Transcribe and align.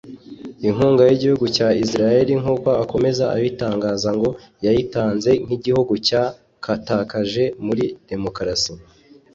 Inkunga 0.67 1.03
y’igihugu 1.09 1.45
cya 1.55 1.67
Israel 1.83 2.27
nk’uko 2.41 2.69
akomeza 2.83 3.23
abitangaza 3.35 4.09
ngo 4.17 4.29
yayitanze 4.65 5.31
nk’igihugu 5.45 5.93
cya 6.07 6.23
kataje 6.63 7.43
muri 7.65 7.83
Demokarasi 8.09 8.73